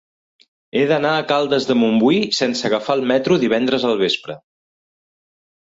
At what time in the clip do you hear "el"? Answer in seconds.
3.01-3.07